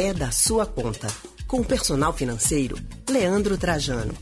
[0.00, 1.08] é da sua conta.
[1.46, 2.74] Com o personal financeiro,
[3.06, 4.14] Leandro Trajano.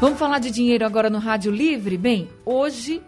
[0.00, 1.98] Vamos falar de dinheiro agora no Rádio Livre?
[1.98, 3.02] Bem, hoje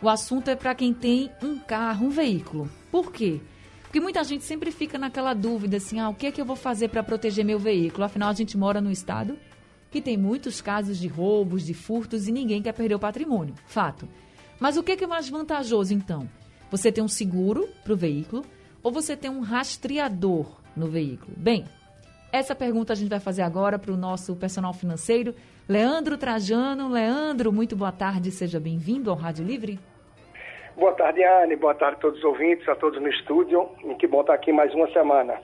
[0.00, 2.70] o assunto é para quem tem um carro, um veículo.
[2.90, 3.38] Por quê?
[3.82, 6.56] Porque muita gente sempre fica naquela dúvida assim: ah, o que é que eu vou
[6.56, 8.04] fazer para proteger meu veículo?
[8.04, 9.36] Afinal, a gente mora num estado
[9.90, 13.54] que tem muitos casos de roubos, de furtos e ninguém quer perder o patrimônio.
[13.66, 14.08] Fato.
[14.58, 16.26] Mas o que é mais vantajoso então?
[16.70, 18.42] Você tem um seguro para o veículo
[18.82, 21.32] ou você tem um rastreador no veículo?
[21.36, 21.64] Bem,
[22.32, 25.34] essa pergunta a gente vai fazer agora para o nosso personal financeiro,
[25.68, 26.88] Leandro Trajano.
[26.88, 29.78] Leandro, muito boa tarde, seja bem-vindo ao Rádio Livre.
[30.76, 31.56] Boa tarde, Anne.
[31.56, 33.68] Boa tarde a todos os ouvintes, a todos no estúdio.
[33.84, 35.40] E que bom estar aqui mais uma semana.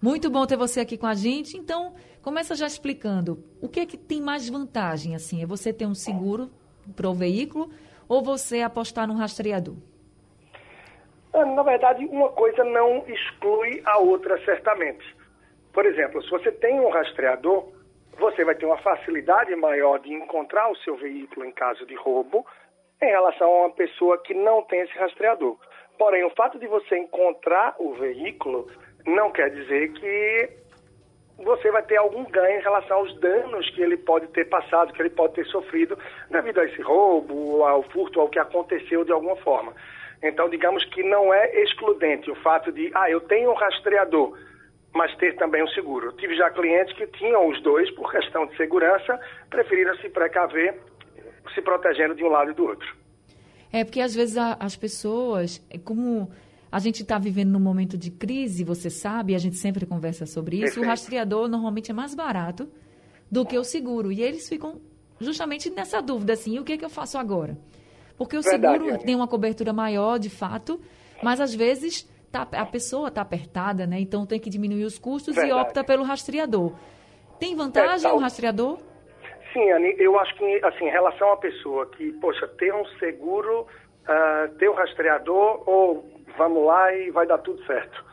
[0.00, 1.56] Muito bom ter você aqui com a gente.
[1.56, 5.42] Então, começa já explicando o que é que tem mais vantagem, assim?
[5.42, 6.50] É você ter um seguro
[6.94, 7.70] para o veículo
[8.08, 9.74] ou você apostar no rastreador?
[11.32, 15.16] Ah, na verdade, uma coisa não exclui a outra, certamente.
[15.72, 17.68] Por exemplo, se você tem um rastreador,
[18.18, 22.44] você vai ter uma facilidade maior de encontrar o seu veículo em caso de roubo
[23.00, 25.56] em relação a uma pessoa que não tem esse rastreador.
[25.98, 28.68] Porém, o fato de você encontrar o veículo
[29.06, 30.50] não quer dizer que
[31.38, 35.00] você vai ter algum ganho em relação aos danos que ele pode ter passado, que
[35.00, 35.96] ele pode ter sofrido
[36.30, 39.72] devido a esse roubo, ao furto, ao que aconteceu de alguma forma.
[40.22, 44.36] Então, digamos que não é excludente o fato de, ah, eu tenho um rastreador,
[44.92, 46.06] mas ter também um seguro.
[46.06, 50.80] Eu tive já clientes que tinham os dois, por questão de segurança, preferiram se precaver,
[51.54, 52.96] se protegendo de um lado e do outro.
[53.72, 56.30] É porque às vezes a, as pessoas, é como
[56.70, 60.56] a gente está vivendo num momento de crise, você sabe, a gente sempre conversa sobre
[60.56, 60.64] isso.
[60.64, 60.86] Perfeito.
[60.86, 62.68] O rastreador normalmente é mais barato
[63.30, 64.10] do que o seguro.
[64.10, 64.80] E eles ficam
[65.20, 67.56] justamente nessa dúvida, assim, o que, é que eu faço agora?
[68.18, 70.80] Porque o Verdade, seguro tem uma cobertura maior, de fato,
[71.22, 72.02] mas às vezes
[72.32, 74.00] tá, a pessoa está apertada, né?
[74.00, 75.56] Então tem que diminuir os custos Verdade.
[75.56, 76.72] e opta pelo rastreador.
[77.38, 78.78] Tem vantagem é, o rastreador?
[79.52, 83.62] Sim, Anny, eu acho que, assim, em relação à pessoa que, poxa, ter um seguro,
[83.62, 86.04] uh, ter um rastreador ou
[86.36, 88.04] vamos lá e vai dar tudo certo.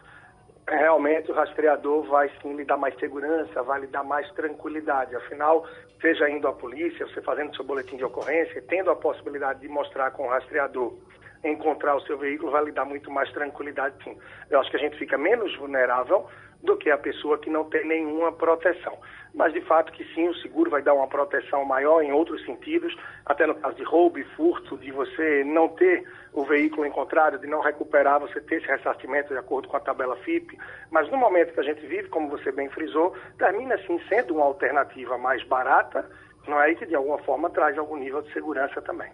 [0.68, 5.16] Realmente o rastreador vai sim lhe dar mais segurança, vai lhe dar mais tranquilidade.
[5.16, 5.64] Afinal,
[6.02, 10.10] seja indo à polícia, você fazendo seu boletim de ocorrência, tendo a possibilidade de mostrar
[10.12, 10.94] com o rastreador
[11.52, 14.18] encontrar o seu veículo, vai lhe dar muito mais tranquilidade sim.
[14.50, 16.28] Eu acho que a gente fica menos vulnerável
[16.64, 18.98] do que a pessoa que não tem nenhuma proteção.
[19.34, 22.96] Mas de fato que sim, o seguro vai dar uma proteção maior em outros sentidos,
[23.26, 27.48] até no caso de roubo e furto, de você não ter o veículo encontrado, de
[27.48, 30.58] não recuperar, você ter esse ressarcimento de acordo com a tabela FIP.
[30.90, 34.46] Mas no momento que a gente vive, como você bem frisou, termina sim sendo uma
[34.46, 36.10] alternativa mais barata,
[36.48, 36.72] não é?
[36.72, 39.12] E que de alguma forma traz algum nível de segurança também.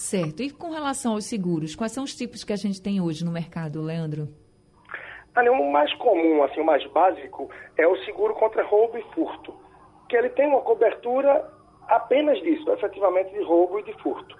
[0.00, 0.42] Certo.
[0.42, 3.30] E com relação aos seguros, quais são os tipos que a gente tem hoje no
[3.30, 4.28] mercado, Leandro?
[5.36, 9.54] o mais comum, assim, o mais básico, é o seguro contra roubo e furto,
[10.08, 11.46] que ele tem uma cobertura
[11.86, 14.38] apenas disso, efetivamente de roubo e de furto.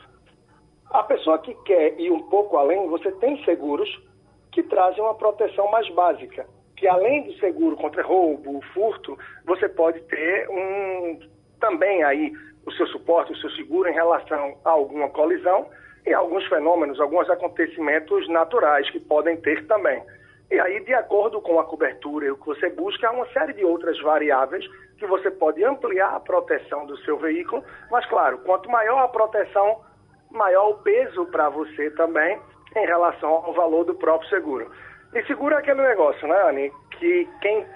[0.93, 3.89] A pessoa que quer ir um pouco além, você tem seguros
[4.53, 10.01] que trazem uma proteção mais básica, que além do seguro contra roubo, furto, você pode
[10.05, 11.21] ter um
[11.61, 12.33] também aí
[12.67, 15.67] o seu suporte, o seu seguro em relação a alguma colisão
[16.07, 20.03] e alguns fenômenos, alguns acontecimentos naturais que podem ter também.
[20.51, 23.53] E aí, de acordo com a cobertura e o que você busca, há uma série
[23.53, 24.67] de outras variáveis
[24.99, 29.81] que você pode ampliar a proteção do seu veículo, mas claro, quanto maior a proteção,
[30.31, 32.39] maior o peso para você também
[32.77, 34.71] em relação ao valor do próprio seguro.
[35.15, 36.73] E seguro é aquele negócio, né, Anny?
[36.99, 37.67] Que quem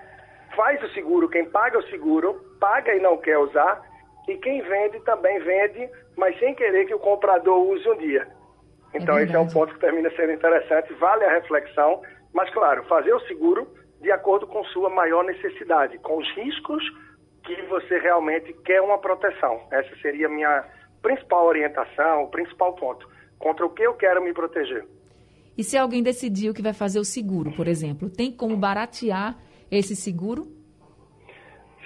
[0.54, 3.82] faz o seguro, quem paga o seguro, paga e não quer usar,
[4.28, 8.26] e quem vende também vende, mas sem querer que o comprador use um dia.
[8.94, 12.00] Então, é esse é um ponto que termina sendo interessante, vale a reflexão
[12.34, 13.66] mas, claro, fazer o seguro
[14.02, 16.82] de acordo com sua maior necessidade, com os riscos
[17.44, 19.60] que você realmente quer uma proteção.
[19.70, 20.64] Essa seria a minha
[21.00, 23.08] principal orientação, o principal ponto.
[23.38, 24.84] Contra o que eu quero me proteger.
[25.56, 29.38] E se alguém decidiu que vai fazer o seguro, por exemplo, tem como baratear
[29.70, 30.48] esse seguro?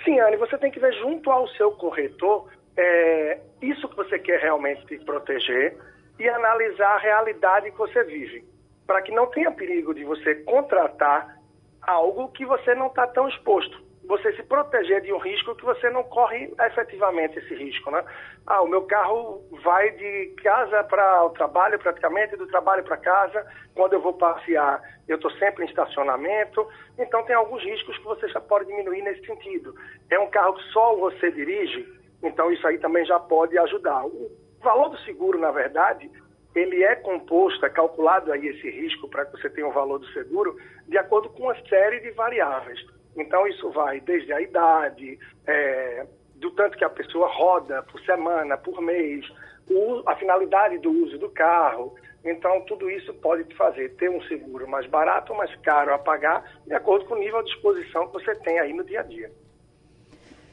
[0.09, 4.41] Sim, Anne, você tem que ver junto ao seu corretor é, isso que você quer
[4.41, 5.77] realmente te proteger
[6.19, 8.43] e analisar a realidade que você vive
[8.87, 11.39] para que não tenha perigo de você contratar
[11.83, 13.83] algo que você não está tão exposto.
[14.09, 18.03] Você se proteger de um risco que você não corre efetivamente esse risco, né?
[18.47, 23.47] Ah, o meu carro vai de casa para o trabalho praticamente, do trabalho para casa.
[23.75, 26.67] Quando eu vou passear, eu estou sempre em estacionamento.
[26.99, 29.75] Então tem alguns riscos que você já pode diminuir nesse sentido.
[30.11, 31.87] É um carro que só você dirige,
[32.23, 34.07] então isso aí também já pode ajudar.
[34.07, 34.31] O
[34.63, 36.11] valor do seguro, na verdade,
[36.55, 40.07] ele é composto, é calculado aí esse risco para que você tenha o valor do
[40.13, 40.57] seguro
[40.89, 42.81] de acordo com uma série de variáveis.
[43.19, 46.07] Então, isso vai desde a idade, é,
[46.37, 49.27] do tanto que a pessoa roda por semana, por mês,
[49.71, 51.95] o, a finalidade do uso do carro.
[52.25, 55.99] Então, tudo isso pode te fazer ter um seguro mais barato ou mais caro a
[55.99, 59.03] pagar, de acordo com o nível de exposição que você tem aí no dia a
[59.03, 59.31] dia.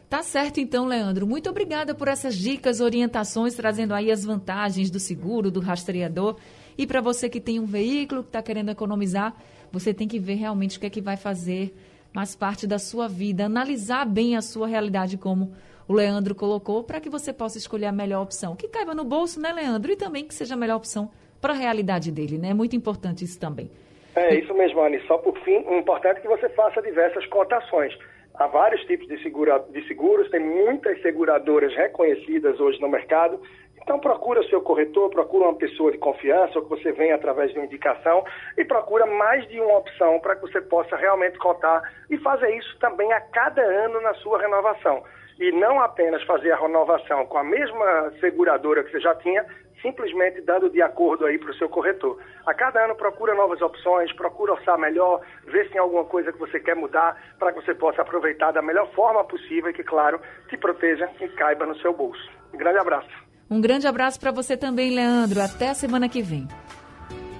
[0.09, 1.25] Tá certo então, Leandro.
[1.25, 6.37] Muito obrigada por essas dicas, orientações, trazendo aí as vantagens do seguro, do rastreador.
[6.77, 9.35] E para você que tem um veículo, que está querendo economizar,
[9.71, 11.75] você tem que ver realmente o que é que vai fazer
[12.15, 15.51] mais parte da sua vida, analisar bem a sua realidade, como
[15.85, 18.55] o Leandro colocou, para que você possa escolher a melhor opção.
[18.55, 19.91] Que caiba no bolso, né, Leandro?
[19.91, 22.51] E também que seja a melhor opção para a realidade dele, né?
[22.51, 23.69] É muito importante isso também.
[24.15, 25.01] É isso mesmo, Anne.
[25.07, 27.93] Só por fim, o importante é que você faça diversas cotações.
[28.35, 33.41] Há vários tipos de, segura, de seguros, tem muitas seguradoras reconhecidas hoje no mercado.
[33.85, 37.51] Então procura o seu corretor, procura uma pessoa de confiança, ou que você venha através
[37.51, 38.25] de uma indicação,
[38.57, 42.75] e procura mais de uma opção para que você possa realmente cotar e fazer isso
[42.79, 45.03] também a cada ano na sua renovação.
[45.39, 49.45] E não apenas fazer a renovação com a mesma seguradora que você já tinha,
[49.83, 52.17] simplesmente dando de acordo aí para o seu corretor.
[52.47, 56.39] A cada ano procura novas opções, procura orçar melhor, ver se tem alguma coisa que
[56.39, 60.19] você quer mudar para que você possa aproveitar da melhor forma possível e que, claro,
[60.49, 62.31] te proteja e caiba no seu bolso.
[62.51, 63.34] Um grande abraço.
[63.49, 65.41] Um grande abraço para você também, Leandro.
[65.41, 66.47] Até a semana que vem.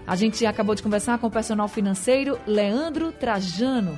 [0.05, 3.97] A gente acabou de conversar com o personal financeiro Leandro Trajano.